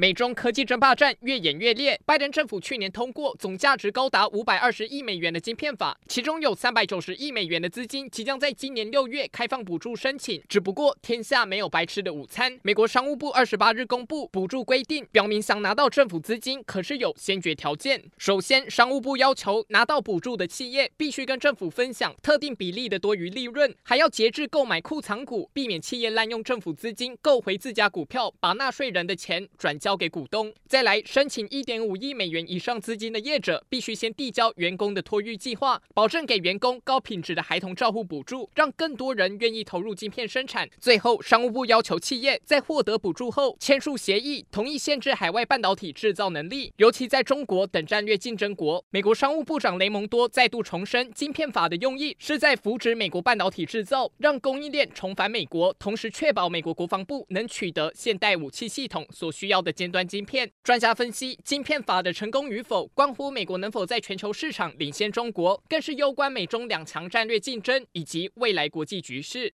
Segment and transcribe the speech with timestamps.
[0.00, 2.00] 美中科技争霸战越演越烈。
[2.06, 10.42] 拜登政府去年通过总价值高达五百二十亿美元的晶片法，其中有三百九十亿美元的资金即将在今年六月开放补助申请。
[10.48, 12.58] 只不过天下没有白吃的午餐。
[12.62, 18.02] 美国商务部二十八日公布补助规定，表明想拿到政府资金可是有先决条件。
[18.16, 29.89] 首先，商务部要求拿到补助的企业必须跟政府分享特定比例的多余利润，还要节制购买库藏股，避免企业滥用政府资金购回自家股票，把纳税人的钱转交。
[29.90, 40.70] 交给股东，再来申请一点五亿美元以上资金的业者，必须先递交员工的托育计划，保证给员工高品质的孩童照护补助，让更多人愿意投入晶片生产。
[40.78, 48.84] 最后，商务部要求企业在获得补助后签署协议，同意限制海外半导体制造能力，尤其在中国等战略竞争国。
[48.90, 59.74] 美国商务部长雷蒙多再度重申，晶片法的用意是在扶植美国半导体制造，让供应链重返美国，同时确保美国国防部能取得现代武器系统所需要的。
[59.80, 69.48] 尖端晶片专家分析，晶片法的成功与否，关乎美国能否在全球市场领先中国，更是攸关美中两强战略竞争以及未来国际局势。